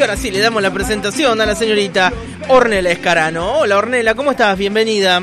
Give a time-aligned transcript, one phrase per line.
[0.00, 2.10] Y ahora sí, le damos la presentación a la señorita
[2.48, 3.58] Ornella Escarano.
[3.58, 4.56] Hola Ornella, ¿cómo estás?
[4.56, 5.22] Bienvenida.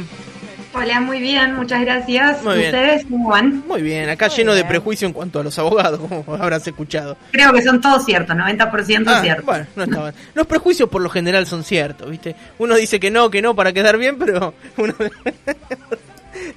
[0.71, 2.43] Hola, muy bien, muchas gracias.
[2.43, 2.75] Muy bien.
[2.75, 3.63] ¿Ustedes cómo van?
[3.67, 7.17] Muy bien, acá lleno de prejuicio en cuanto a los abogados, como habrás escuchado.
[7.31, 9.45] Creo que son todos ciertos, 90% Ah, ciertos.
[9.45, 10.13] bueno, no está mal.
[10.35, 12.35] Los prejuicios por lo general son ciertos, ¿viste?
[12.59, 14.93] Uno dice que no, que no para quedar bien, pero uno...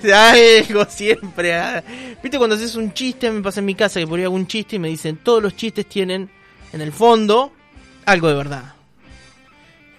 [0.15, 1.55] Algo siempre.
[1.55, 1.83] ah.
[2.23, 3.31] ¿Viste cuando haces un chiste?
[3.31, 5.43] Me pasa en mi casa que por ahí hago un chiste y me dicen, todos
[5.43, 6.29] los chistes tienen
[6.75, 7.53] en el fondo
[8.07, 8.65] algo de verdad.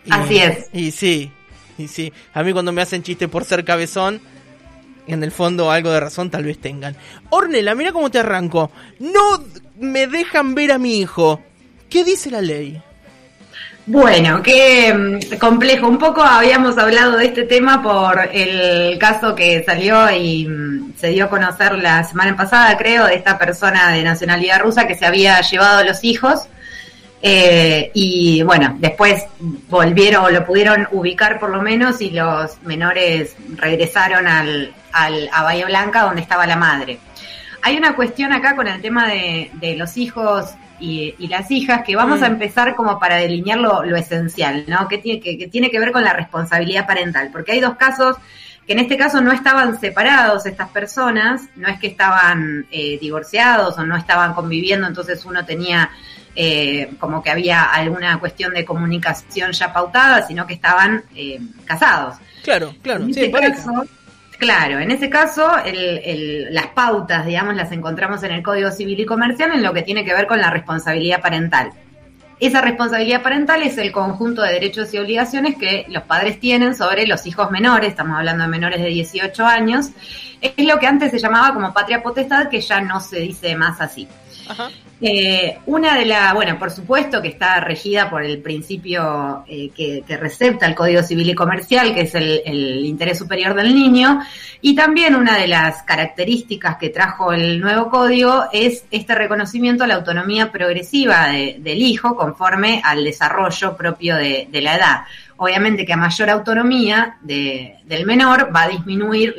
[0.05, 0.69] Y- Así es.
[0.73, 1.31] Y sí,
[1.77, 2.12] y sí.
[2.34, 4.21] A mí cuando me hacen chistes por ser cabezón,
[5.07, 6.95] en el fondo algo de razón tal vez tengan.
[7.29, 8.71] Ornella, mira cómo te arranco.
[8.99, 9.43] No
[9.79, 11.41] me dejan ver a mi hijo.
[11.89, 12.81] ¿Qué dice la ley?
[13.87, 15.87] Bueno, qué mm, complejo.
[15.87, 21.07] Un poco habíamos hablado de este tema por el caso que salió y mm, se
[21.09, 25.05] dio a conocer la semana pasada, creo, de esta persona de nacionalidad rusa que se
[25.05, 26.41] había llevado a los hijos.
[27.23, 29.23] Eh, y bueno, después
[29.69, 35.43] volvieron, o lo pudieron ubicar por lo menos, y los menores regresaron al, al, a
[35.43, 36.97] Bahía Blanca donde estaba la madre.
[37.61, 40.49] Hay una cuestión acá con el tema de, de los hijos
[40.79, 42.23] y, y las hijas que vamos Mm.
[42.23, 44.87] a empezar como para delinear lo, lo esencial, ¿no?
[44.87, 48.17] Que tiene que, que tiene que ver con la responsabilidad parental, porque hay dos casos
[48.71, 53.77] que en este caso no estaban separados estas personas, no es que estaban eh, divorciados
[53.77, 55.89] o no estaban conviviendo, entonces uno tenía
[56.35, 62.15] eh, como que había alguna cuestión de comunicación ya pautada, sino que estaban eh, casados.
[62.43, 63.03] Claro, claro.
[63.03, 63.55] En Sí, pareja.
[63.55, 63.85] caso,
[64.39, 69.01] claro, en ese caso el- el- las pautas, digamos, las encontramos en el Código Civil
[69.01, 71.71] y Comercial en lo que tiene que ver con la responsabilidad parental.
[72.41, 77.06] Esa responsabilidad parental es el conjunto de derechos y obligaciones que los padres tienen sobre
[77.06, 79.91] los hijos menores, estamos hablando de menores de 18 años,
[80.41, 83.79] es lo que antes se llamaba como patria potestad, que ya no se dice más
[83.79, 84.07] así.
[84.50, 84.72] Ajá.
[85.03, 90.03] Eh, una de las, bueno, por supuesto que está regida por el principio eh, que,
[90.06, 94.22] que recepta el Código Civil y Comercial, que es el, interés superior del niño,
[94.61, 99.88] y también una de las características que trajo el nuevo código es este reconocimiento a
[99.88, 104.97] la autonomía progresiva de- del hijo conforme al desarrollo propio de, la edad.
[105.38, 109.34] Obviamente que a mayor autonomía de- del menor va a disminuir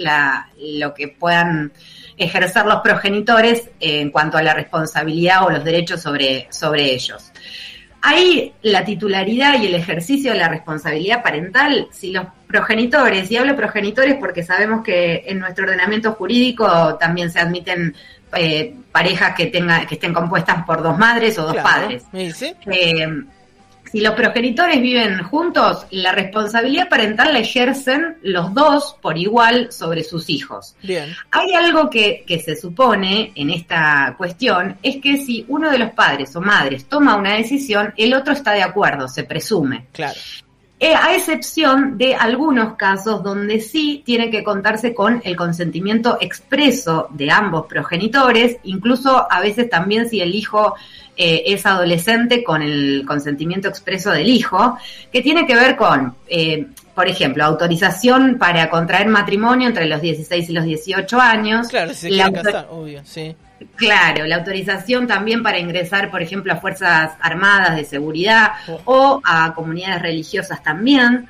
[0.58, 1.70] lo que puedan
[2.16, 7.32] ejercer los progenitores en cuanto a la responsabilidad o los derechos sobre, sobre ellos.
[8.04, 13.54] Ahí la titularidad y el ejercicio de la responsabilidad parental, si los progenitores, y hablo
[13.54, 17.94] progenitores porque sabemos que en nuestro ordenamiento jurídico también se admiten
[18.34, 21.68] eh, parejas que, tengan, que estén compuestas por dos madres o dos Claro.
[21.68, 22.02] padres.
[22.34, 22.52] Sí.
[22.66, 23.06] Eh,
[23.92, 30.02] si los progenitores viven juntos, la responsabilidad parental la ejercen los dos por igual sobre
[30.02, 30.74] sus hijos.
[30.82, 31.14] Bien.
[31.30, 35.90] Hay algo que, que se supone en esta cuestión, es que si uno de los
[35.90, 39.88] padres o madres toma una decisión, el otro está de acuerdo, se presume.
[39.92, 40.18] Claro.
[40.84, 47.06] Eh, a excepción de algunos casos donde sí tiene que contarse con el consentimiento expreso
[47.10, 50.74] de ambos progenitores, incluso a veces también si el hijo
[51.16, 54.76] eh, es adolescente con el consentimiento expreso del hijo,
[55.12, 56.66] que tiene que ver con, eh,
[56.96, 61.68] por ejemplo, autorización para contraer matrimonio entre los 16 y los 18 años.
[61.68, 63.36] Claro, si se la casar, obvio, sí.
[63.76, 68.52] Claro, la autorización también para ingresar, por ejemplo, a Fuerzas Armadas de Seguridad
[68.84, 71.28] o a comunidades religiosas también.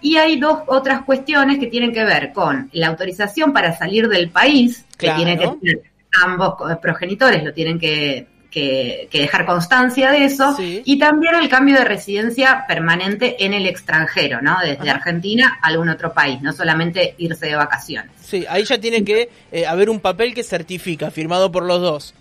[0.00, 4.30] Y hay dos otras cuestiones que tienen que ver con la autorización para salir del
[4.30, 5.82] país, que tiene que tener
[6.22, 10.82] ambos progenitores, lo tienen que, que- que dejar constancia de eso, Sí.
[10.84, 14.58] y también el cambio de residencia permanente en el extranjero, ¿no?
[14.62, 14.98] Desde Ajá.
[14.98, 18.12] Argentina a algún otro país, no solamente irse de vacaciones.
[18.20, 22.14] Sí, ahí ya tiene que eh, haber un papel que certifica, firmado por los dos.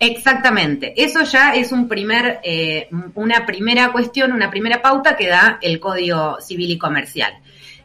[0.00, 5.58] Exactamente, eso ya es un primer, eh, una primera cuestión, una primera pauta que da
[5.60, 7.32] el Código Civil y Comercial.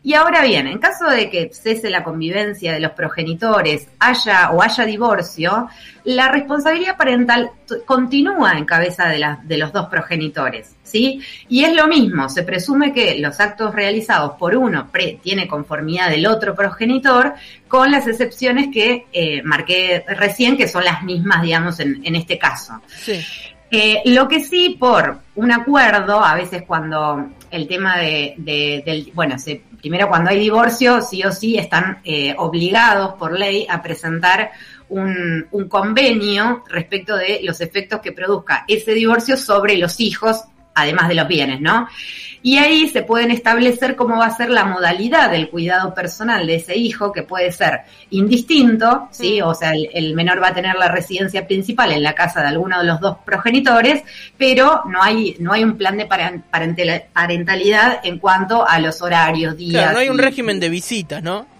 [0.09, 4.63] Y ahora bien, en caso de que cese la convivencia de los progenitores, haya o
[4.63, 5.69] haya divorcio,
[6.03, 7.51] la responsabilidad parental
[7.85, 11.21] continúa en cabeza de, la- de los dos progenitores, ¿sí?
[11.47, 16.09] Y es lo mismo, se presume que los actos realizados por uno pre- tiene conformidad
[16.09, 17.35] del otro progenitor,
[17.67, 22.39] con las excepciones que eh, marqué recién, que son las mismas, digamos, en, en este
[22.39, 22.81] caso.
[22.87, 23.23] Sí.
[23.71, 29.37] Eh, lo que sí, por un acuerdo, a veces cuando el tema de, del, bueno,
[29.37, 34.51] se, primero cuando hay divorcio, sí o sí están eh, obligados por ley a presentar
[34.89, 40.45] un, un convenio respecto de los efectos que produzca ese divorcio sobre los hijos
[40.81, 41.87] además de los bienes, ¿no?
[42.41, 46.55] Y ahí se pueden establecer cómo va a ser la modalidad del cuidado personal de
[46.55, 47.81] ese hijo, que puede ser
[48.11, 49.41] indistinto, ¿sí?
[49.41, 52.79] O sea, el, menor va a tener la residencia principal en la casa de alguno
[52.79, 54.03] de los dos progenitores,
[54.37, 59.83] pero no hay, no hay un plan de parentalidad en cuanto a los horarios, días.
[59.83, 61.58] Claro, no hay un régimen de visitas, ¿no?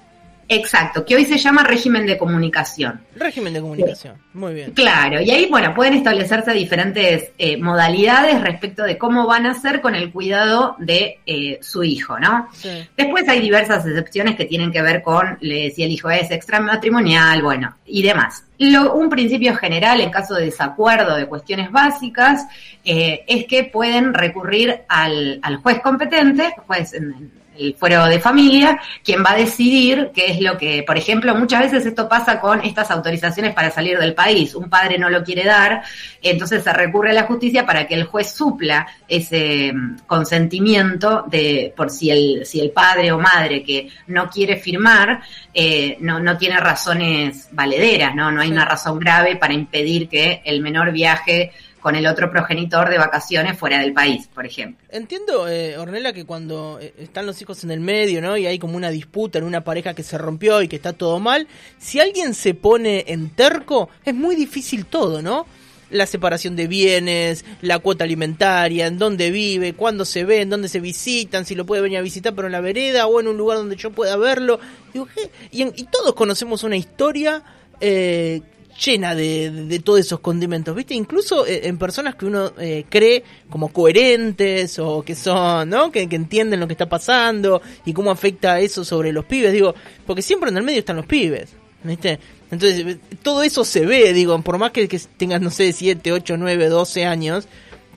[0.52, 3.02] Exacto, que hoy se llama régimen de comunicación.
[3.16, 4.72] Régimen de comunicación, muy bien.
[4.72, 9.80] Claro, y ahí, bueno, pueden establecerse diferentes eh, modalidades respecto de cómo van a hacer
[9.80, 12.50] con el cuidado de eh, su hijo, ¿no?
[12.98, 17.76] Después hay diversas excepciones que tienen que ver con si el hijo es extramatrimonial, bueno,
[17.86, 18.44] y demás.
[18.58, 22.46] Lo, un principio general en caso de desacuerdo de cuestiones básicas
[22.84, 28.80] eh, es que pueden recurrir al, al juez competente, juez en, el fuero de familia,
[29.04, 32.62] quien va a decidir qué es lo que, por ejemplo, muchas veces esto pasa con
[32.62, 34.56] estas autorizaciones para salir del país.
[34.56, 35.84] Un padre no lo quiere dar,
[36.22, 41.74] entonces se recurre a la justicia para que el juez supla ese mm, consentimiento de
[41.76, 45.22] por si el, si el padre o madre que no quiere firmar
[45.54, 48.32] eh, no, no tiene razones valederas, ¿no?
[48.32, 52.90] No hay una razón grave para impedir que el menor viaje con el otro progenitor
[52.90, 54.86] de vacaciones fuera del país, por ejemplo.
[54.90, 58.38] Entiendo, eh, Ornella, que cuando eh, están los hijos en el medio, ¿no?
[58.38, 61.20] Y hay como una disputa en una pareja que se rompió y que está todo
[61.20, 61.48] mal,
[61.78, 65.46] si alguien se pone en terco, es muy difícil todo, ¿no?
[65.90, 70.70] La separación de bienes, la cuota alimentaria, en dónde vive, cuándo se ve, en dónde
[70.70, 73.38] se visitan, si lo puede venir a visitar pero en la vereda o en un
[73.38, 74.60] lugar donde yo pueda verlo.
[74.94, 77.44] y, y, todos conocemos una historia
[77.82, 78.42] eh,
[78.80, 80.94] llena de, de, todos esos condimentos, ¿viste?
[80.94, 85.92] Incluso eh, en personas que uno eh, cree como coherentes o que son, ¿no?
[85.92, 90.22] Que, entienden lo que está pasando y cómo afecta eso sobre los pibes, digo, porque
[90.22, 91.50] siempre en el medio están los pibes,
[91.84, 92.20] ¿viste?
[92.52, 96.12] Entonces, eh, todo eso se ve, digo, por más que, que tengas, no sé, 7,
[96.12, 97.48] 8, 9, 12 años,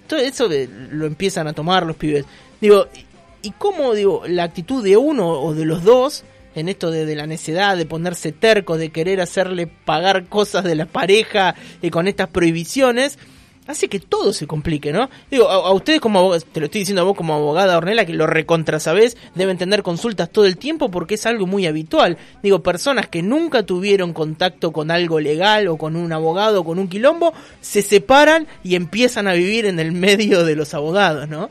[0.06, 0.48] todo eso
[0.90, 2.24] lo empiezan a tomar los pibes.
[2.60, 2.86] Digo,
[3.40, 6.24] ¿y cómo, digo, la actitud de uno o de los dos
[6.54, 10.86] en esto de, la necedad, de ponerse terco, de querer hacerle pagar cosas de la
[10.86, 13.18] pareja y con estas prohibiciones,
[13.66, 15.08] hace que todo se complique, ¿no?
[15.30, 18.12] Digo, a, ustedes como abogados, te lo estoy diciendo a vos como abogada Ornella, que
[18.12, 22.18] lo recontra sabés, deben tener consultas todo el tiempo porque es algo muy habitual.
[22.42, 26.78] Digo, personas que nunca tuvieron contacto con algo legal o con un abogado o con
[26.78, 31.50] un quilombo, se separan y empiezan a vivir en el medio de los abogados, ¿no?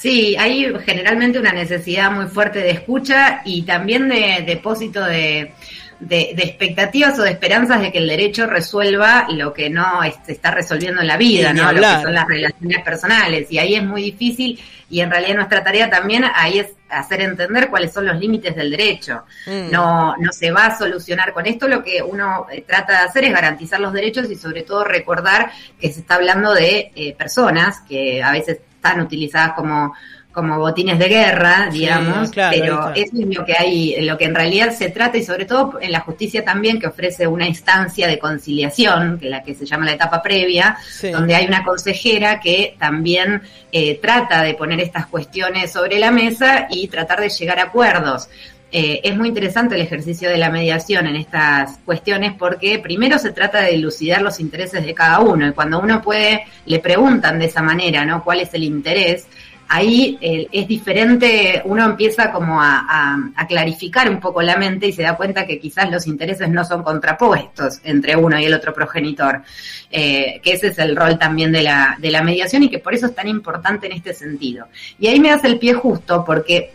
[0.00, 5.52] Sí, hay generalmente una necesidad muy fuerte de escucha y también de depósito de,
[6.00, 10.50] de, expectativas o de esperanzas de que el derecho resuelva lo que no se está
[10.50, 11.70] resolviendo en la vida, ¿no?
[11.72, 13.50] Lo que son las relaciones personales.
[13.52, 14.58] Y ahí es muy difícil
[14.88, 18.70] y en realidad nuestra tarea también ahí es hacer entender cuáles son los límites del
[18.70, 19.24] derecho.
[19.46, 19.70] Mm.
[19.70, 23.24] No, no se va a solucionar con esto, lo que uno eh, trata de hacer
[23.24, 27.80] es garantizar los derechos y sobre todo recordar que se está hablando de eh, personas
[27.88, 29.94] que a veces están utilizadas como,
[30.32, 34.70] como botines de guerra, digamos, pero eso es lo que hay, lo que en realidad
[34.72, 39.18] se trata y sobre todo en la justicia también que ofrece una instancia de conciliación,
[39.18, 40.76] que es la que se llama la etapa previa,
[41.12, 43.42] donde hay una consejera que también
[43.72, 48.28] eh, trata de poner estas cuestiones sobre la mesa y tratar de llegar a acuerdos.
[48.72, 53.32] Eh, es muy interesante el ejercicio de la mediación en estas cuestiones porque primero se
[53.32, 57.46] trata de dilucidar los intereses de cada uno y cuando uno puede, le preguntan de
[57.46, 58.22] esa manera, ¿no?
[58.22, 59.26] ¿Cuál es el interés?
[59.72, 63.16] Ahí eh, es diferente, uno empieza como a,
[63.48, 66.82] clarificar un poco la mente y se da cuenta que quizás los intereses no son
[66.82, 69.42] contrapuestos entre uno y el otro progenitor,
[69.88, 72.94] eh, que ese es el rol también de la, de la mediación y que por
[72.94, 74.66] eso es tan importante en este sentido.
[74.98, 76.72] Y ahí me hace el pie justo porque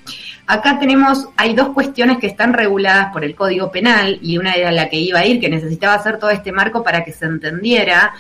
[0.48, 4.72] Acá tenemos, hay dos cuestiones que están reguladas por el Código Penal y una era
[4.72, 8.14] la que iba a ir, que necesitaba hacer todo este marco para que se entendiera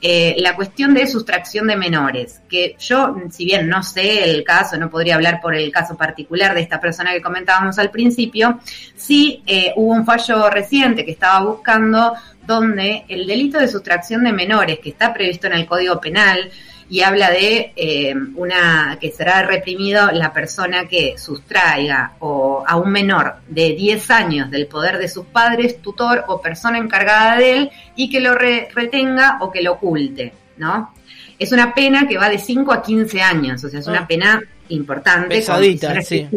[0.00, 4.76] eh, la cuestión de sustracción de menores, que yo, si bien no sé el caso,
[4.76, 8.60] no podría hablar por el caso particular de esta persona que comentábamos al principio,
[8.96, 14.32] sí eh, hubo un fallo reciente que estaba buscando donde el delito de sustracción de
[14.32, 16.50] menores, que está previsto en el Código Penal,
[16.92, 22.92] y habla de eh, una que será reprimido la persona que sustraiga o a un
[22.92, 27.70] menor de 10 años del poder de sus padres, tutor o persona encargada de él
[27.96, 30.92] y que lo retenga o que lo oculte, ¿no?
[31.38, 34.06] Es una pena que va de 5 a 15 años, o sea, es una ah.
[34.06, 36.28] pena importante, Pesadita, sí.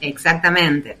[0.00, 0.98] exactamente.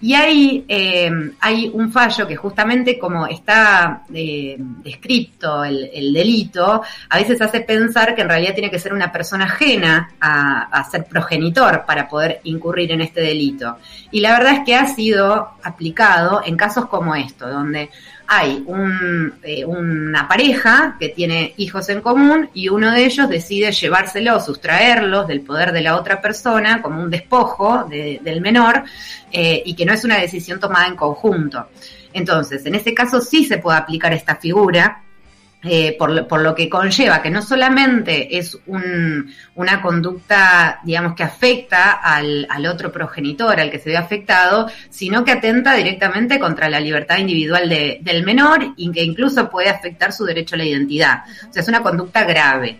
[0.00, 7.18] Y ahí eh, hay un fallo que justamente como está eh, descrito el, delito, a
[7.18, 11.04] veces hace pensar que en realidad tiene que ser una persona ajena a, a, ser
[11.04, 13.78] progenitor para poder incurrir en este delito.
[14.12, 17.90] Y la verdad es que ha sido aplicado en casos como esto, donde
[18.30, 18.62] hay
[19.42, 25.26] eh, una pareja que tiene hijos en común y uno de ellos decide llevárselos, sustraerlos
[25.26, 28.84] del poder de la otra persona como un despojo del menor
[29.32, 31.68] eh, y que no es una decisión tomada en conjunto.
[32.12, 35.04] Entonces, en ese caso sí se puede aplicar esta figura
[35.64, 41.24] eh, por, por, lo que conlleva, que no solamente es un, una conducta, digamos, que
[41.24, 46.70] afecta al, al, otro progenitor, al que se ve afectado, sino que atenta directamente contra
[46.70, 50.64] la libertad individual de, del menor y que incluso puede afectar su derecho a la
[50.64, 51.24] identidad.
[51.48, 52.78] O sea, es una conducta grave.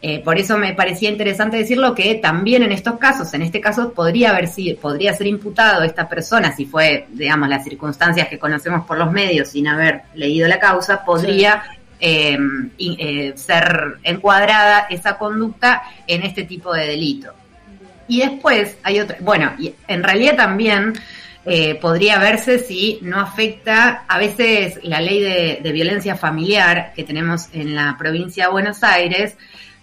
[0.00, 3.92] Eh, por eso me parecía interesante decirlo que también en estos casos, en este caso
[3.92, 8.86] podría haber sido, podría ser imputado esta persona si fue, digamos, las circunstancias que conocemos
[8.86, 11.62] por los medios sin haber leído la causa, podría
[12.00, 12.36] eh,
[12.78, 17.32] eh, ser encuadrada esa conducta en este tipo de delito.
[18.08, 19.52] Y después hay otra, bueno,
[19.88, 20.92] en realidad también
[21.46, 27.48] eh, podría verse si no afecta, a veces la ley de, violencia familiar que tenemos
[27.52, 29.36] en la provincia de Buenos Aires,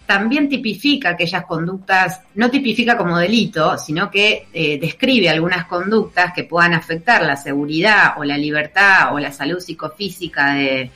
[0.06, 4.48] también tipifica aquellas conductas, no tipifica como delito, sino que
[4.82, 10.56] describe algunas conductas que puedan afectar la seguridad o la libertad o la salud psicofísica
[10.56, 10.92] de,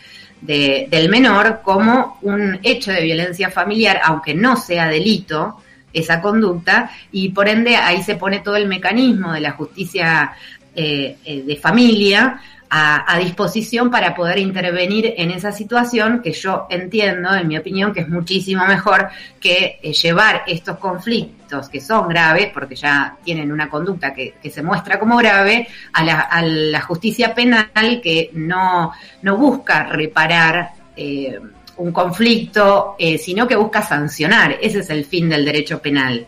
[0.46, 5.58] del menor como un hecho de violencia familiar, aunque no sea delito
[5.94, 10.34] esa conducta, y por ende ahí se pone todo el mecanismo de la justicia
[10.76, 12.42] eh, eh, de familia
[12.78, 18.02] a, disposición para poder intervenir en esa situación que yo entiendo, en mi opinión, que
[18.02, 19.08] es muchísimo mejor
[19.40, 24.62] que eh, llevar estos conflictos que son graves, porque ya tienen una conducta que, se
[24.62, 26.04] muestra como grave, a
[26.44, 28.92] la, justicia penal que no,
[29.22, 30.72] no busca reparar.
[30.98, 31.40] Eh,
[31.78, 34.58] un conflicto, eh, sino que busca sancionar.
[34.62, 36.26] Ese es el fin del derecho penal.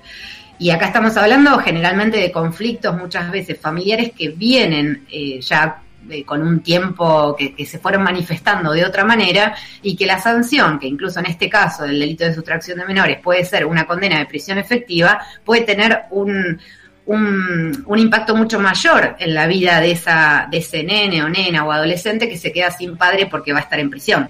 [0.60, 5.06] Y acá estamos hablando generalmente de conflictos muchas veces familiares que vienen
[5.40, 5.84] ya
[6.26, 10.88] con un tiempo que, se fueron manifestando de otra manera y que la sanción, que
[10.88, 14.26] incluso en este caso del delito de sustracción de menores puede ser una condena de
[14.26, 16.60] prisión efectiva, puede tener un,
[17.06, 21.66] un, un, impacto mucho mayor en la vida de, esa, de ese nene o nena
[21.66, 24.30] o adolescente que se queda sin padre porque va a estar en prisión.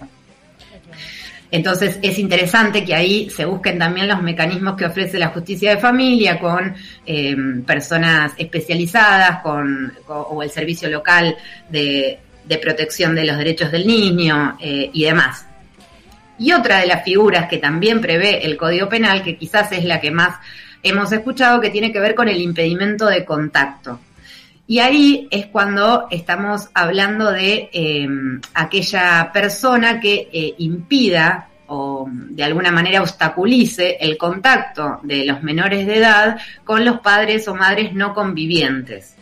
[1.49, 5.77] Entonces es interesante que ahí se busquen también los mecanismos que ofrece la justicia de
[5.77, 6.75] familia con
[7.05, 11.35] em, personas especializadas con, o el servicio local
[11.69, 12.19] de,
[12.61, 15.45] protección de los derechos del niño eh, y demás.
[16.39, 19.99] Y otra de las figuras que también prevé el Código Penal, que quizás es la
[19.99, 20.35] que más
[20.83, 23.99] hemos escuchado, que tiene que ver con el impedimento de contacto.
[24.67, 32.43] Y ahí es cuando estamos hablando de em, aquella persona que eh, impida o de
[32.43, 37.93] alguna manera obstaculice el contacto de los menores de edad con los padres o madres
[37.93, 39.15] no convivientes.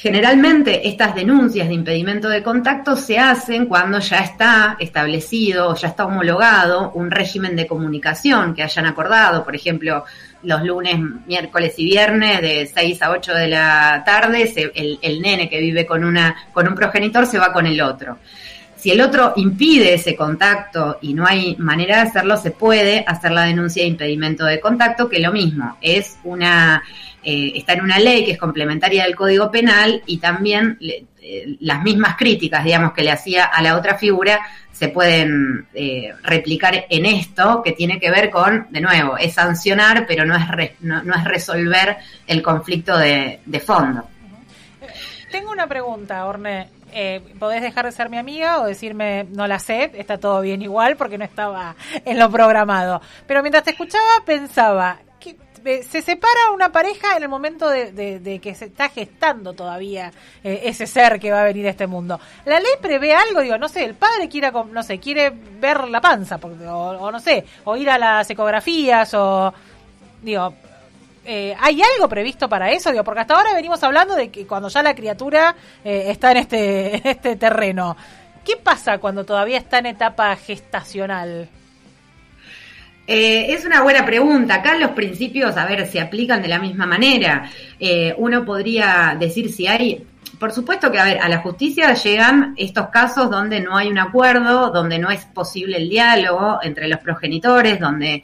[0.00, 5.88] Generalmente estas denuncias de impedimento de contacto se hacen cuando ya está establecido o ya
[5.88, 10.04] está homologado un régimen de comunicación que hayan acordado, por ejemplo,
[10.44, 15.50] los lunes, miércoles y viernes de 6 a 8 de la tarde, el, el, nene
[15.50, 18.18] que vive con, una, con un progenitor se va con el otro.
[18.76, 23.32] Si el otro impide ese contacto y no hay manera de hacerlo, se puede hacer
[23.32, 26.84] la denuncia de impedimento de contacto, que lo mismo, es una,
[27.30, 31.82] eh, está en una ley que es complementaria del Código Penal y también eh, las
[31.82, 34.40] mismas críticas, digamos, que le hacía a la otra figura
[34.72, 40.06] se pueden eh, replicar en esto, que tiene que ver con, de nuevo, es sancionar,
[40.06, 44.08] pero no es, no, es resolver el conflicto de, de fondo.
[45.30, 49.58] Tengo una pregunta, Orne eh, podés dejar de ser mi amiga o decirme no la
[49.58, 53.02] sé, está todo bien igual porque no estaba en lo programado.
[53.26, 54.98] Pero mientras te escuchaba pensaba,
[55.58, 60.12] se separa una pareja en el momento de, que se está gestando todavía
[60.42, 62.20] eh, ese ser que va a venir a este mundo.
[62.44, 66.00] La ley prevé algo, digo, no sé, el padre quiere, no sé, quiere ver la
[66.00, 69.52] panza, porque, o, o no sé, o ir a las ecografías, o
[70.22, 70.54] digo,
[71.30, 72.90] eh, ¿hay algo previsto para eso?
[72.90, 76.38] Digo, porque hasta ahora venimos hablando de que cuando ya la criatura eh, está en
[76.38, 77.98] este, este terreno.
[78.42, 81.50] ¿Qué pasa cuando todavía está en etapa gestacional?
[83.08, 84.56] Eh, es una buena pregunta.
[84.56, 87.50] Acá los principios, a ver, se aplican de la misma manera.
[88.18, 90.04] uno podría decir si hay,
[90.38, 93.98] por supuesto que, a ver, a la justicia llegan estos casos donde no hay un
[93.98, 98.22] acuerdo, donde no es posible el diálogo entre los progenitores, donde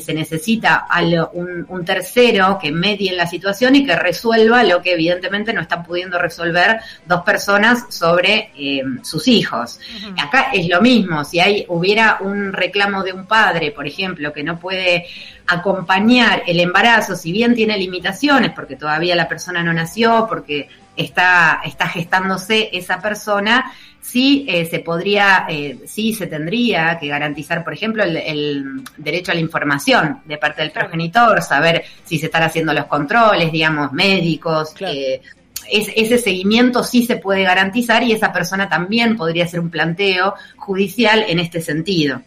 [0.00, 0.86] se necesita
[1.32, 5.60] un, un tercero que medie en la situación y que resuelva lo que evidentemente no
[5.60, 9.78] están pudiendo resolver dos personas sobre eh, sus hijos.
[10.22, 14.42] Acá es lo mismo, si hay hubiera un reclamo de un padre, por ejemplo, que
[14.42, 15.06] no puede
[15.46, 21.60] acompañar el embarazo, si bien tiene limitaciones, porque todavía la persona no nació, porque está,
[21.64, 27.72] está gestándose esa persona, sí eh, se podría, eh, sí se tendría que garantizar, por
[27.72, 32.72] ejemplo, el, derecho a la información de parte del progenitor, saber si se están haciendo
[32.72, 34.74] los controles, digamos, médicos.
[34.80, 35.20] Eh,
[35.68, 41.24] ese seguimiento sí se puede garantizar y esa persona también podría hacer un planteo judicial
[41.26, 42.22] en este sentido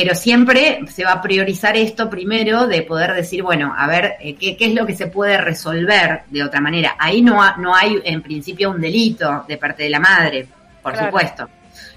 [0.00, 4.36] pero siempre se va a priorizar esto primero de poder decir, bueno, a ver, eh,
[4.36, 6.94] ¿qué, es lo que se puede resolver de otra manera?
[7.00, 10.46] Ahí no, no hay en principio un delito de parte de la madre,
[10.80, 11.48] por supuesto.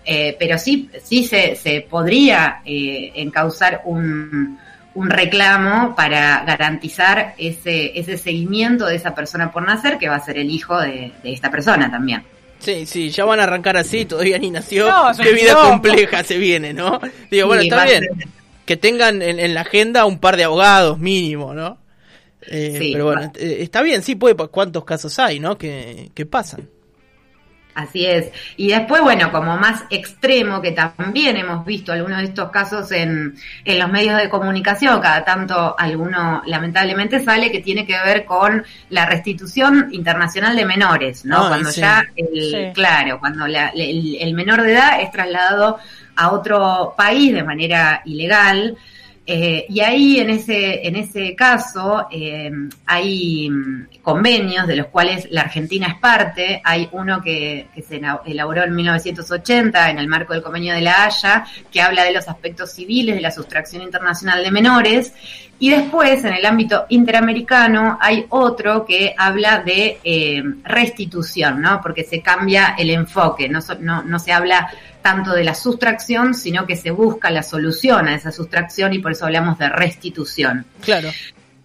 [0.04, 4.58] Eh, pero sí, sí se, se podría eh, encauzar un,
[4.96, 10.26] un reclamo para garantizar ese, ese seguimiento de esa persona por nacer, que va a
[10.26, 12.24] ser el hijo de esta persona también.
[12.62, 14.88] Sí, sí, ya van a arrancar así, todavía ni nació.
[15.22, 17.00] Qué vida compleja se viene, ¿no?
[17.30, 18.08] Digo, bueno, está bien.
[18.66, 21.80] Que tengan en, la agenda un par de abogados mínimo, ¿no?
[22.48, 25.58] Eh, pero bueno, eh, está bien, sí, puede, ¿cuántos casos hay, no?
[25.58, 26.70] Que, que pasan.
[27.74, 28.32] Así es.
[28.58, 33.36] Y después, bueno, como más extremo, que también hemos visto algunos de estos casos en,
[33.64, 38.64] en los medios de comunicación, cada tanto alguno lamentablemente sale, que tiene que ver con
[38.90, 41.48] la restitución internacional de menores, ¿no?
[41.48, 45.80] cuando ya, el, claro, cuando el, el menor de edad es trasladado
[46.16, 48.78] a otro país de manera ilegal,
[49.26, 52.52] eh, y ahí en ese, en ese caso eh,
[52.88, 53.50] hay
[54.02, 56.62] convenios de los cuales la Argentina es parte.
[56.64, 61.46] Hay uno que, se elaboró en 1980 en el marco del convenio de la Haya,
[61.72, 65.14] que habla de los aspectos civiles de la sustracción internacional de menores.
[65.62, 71.80] Y después, en el ámbito interamericano, hay otro que habla de eh, restitución, ¿no?
[71.84, 76.66] Porque se cambia el enfoque, no, no, no se habla tanto de la sustracción, sino
[76.66, 80.66] que se busca la solución a esa sustracción y por eso hablamos de restitución.
[80.82, 81.12] Claro.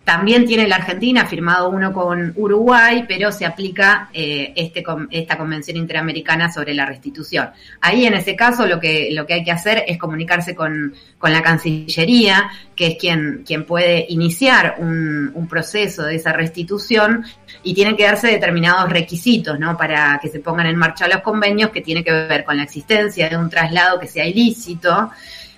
[0.07, 5.77] También tiene la Argentina firmado uno con Uruguay, pero se aplica eh, este, esta Convención
[5.77, 7.51] Interamericana sobre la Restitución.
[7.81, 11.43] Ahí en ese caso lo que, lo que hay que hacer es comunicarse con, la
[11.43, 17.25] Cancillería, que es quien, quien puede iniciar un, un, proceso de esa restitución
[17.65, 19.77] y tienen que darse determinados requisitos ¿no?
[19.77, 23.29] para que se pongan en marcha los convenios que tienen que ver con la existencia
[23.29, 25.11] de un traslado que sea ilícito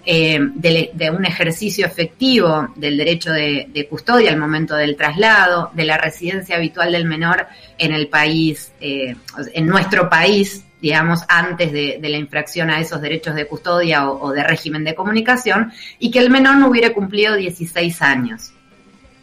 [0.04, 5.98] eh, de, un ejercicio efectivo del derecho de, custodia al momento del traslado, de la
[5.98, 7.46] residencia habitual del menor
[7.78, 9.16] en el país, eh,
[9.52, 14.44] en nuestro país, digamos, antes de, la infracción a esos derechos de custodia o, de
[14.44, 18.52] régimen de comunicación, y que el menor no hubiera cumplido 16 años.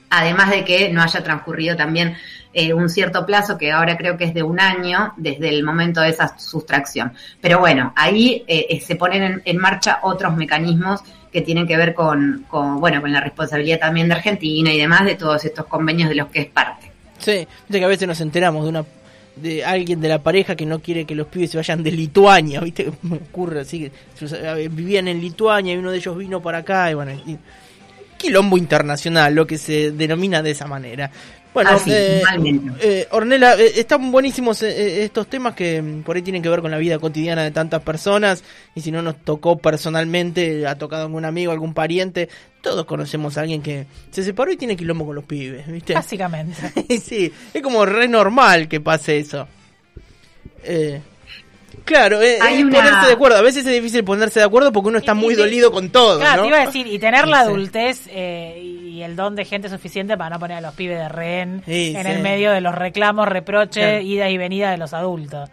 [0.09, 2.15] Además de que no haya transcurrido también
[2.57, 5.99] eh, un cierto plazo que ahora creo que es de un año desde el momento
[5.99, 7.11] de esa sustracción.
[7.41, 11.01] Pero bueno, ahí eh, eh, se ponen en, marcha otros mecanismos
[11.33, 12.45] que tienen que ver con,
[12.79, 16.29] bueno, con la responsabilidad también de Argentina y demás de todos estos convenios de los
[16.29, 16.91] que es parte.
[17.17, 18.85] Sí, de que a veces nos enteramos de una
[19.35, 22.61] de alguien de la pareja que no quiere que los pibes se vayan de Lituania,
[22.61, 22.89] ¿viste?
[23.01, 26.93] Me ocurre así que vivían en Lituania y uno de ellos vino para acá y
[26.93, 27.11] bueno,
[28.17, 31.11] quilombo internacional, lo que se denomina de esa manera.
[31.55, 32.21] Bueno, ah, eh,
[32.81, 36.69] eh, Ornela, eh, están buenísimos estos temas que mm, por ahí tienen que ver con
[36.69, 38.43] la vida cotidiana de tantas personas
[38.75, 42.27] y si no nos tocó personalmente, ha tocado algún amigo, algún pariente,
[42.59, 45.93] todos conocemos a alguien que se separó y tiene quilombo con los pibes, ¿viste?
[45.93, 46.57] Básicamente.
[47.01, 49.47] sí, es como re normal que pase eso.
[50.61, 50.99] Eh,
[51.83, 53.37] Claro, es, ponerse de acuerdo.
[53.37, 56.19] A veces es difícil ponerse de acuerdo porque uno está muy dolido con todo.
[56.19, 59.69] Claro, te iba a decir, y tener la adultez eh, y el don de gente
[59.69, 63.27] suficiente para no poner a los pibes de rehén en el medio de los reclamos,
[63.27, 65.49] reproches, ida y venida de los adultos.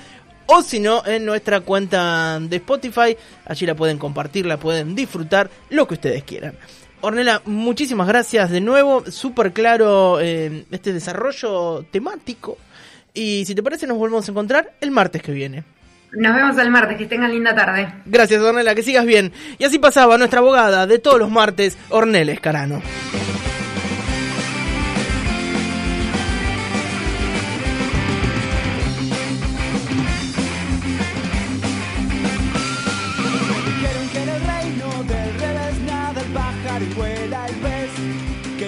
[0.47, 3.17] o si no en nuestra cuenta de Spotify.
[3.45, 6.57] Allí la pueden compartir, la pueden disfrutar, lo que ustedes quieran.
[7.03, 9.05] Ornella, muchísimas gracias de nuevo.
[9.11, 12.57] Súper claro eh, este desarrollo temático.
[13.13, 15.65] Y si te parece, nos volvemos a encontrar el martes que viene.
[16.13, 17.93] Nos vemos el martes, que tengan linda tarde.
[18.07, 19.33] Gracias, Ornella, que sigas bien.
[19.59, 22.83] Y así pasaba nuestra abogada de todos los martes, Ornella Escarano.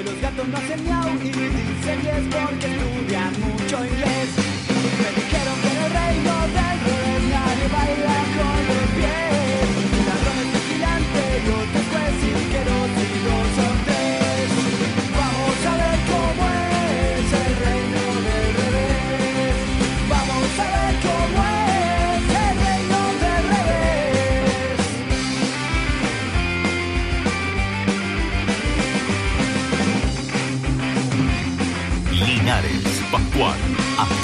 [0.02, 5.23] No hacen miau y dicen y es porque estudian mucho inglés.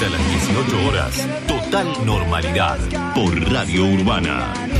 [0.01, 1.27] Hasta las 18 horas.
[1.47, 2.79] Total normalidad.
[3.13, 4.70] Por Radio Urbana.